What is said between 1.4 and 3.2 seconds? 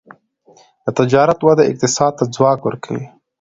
وده اقتصاد ته ځواک ورکوي.